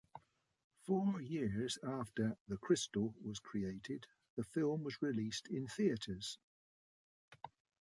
[0.87, 6.39] Four years after "The Crystal" was created, the film was released in theatres.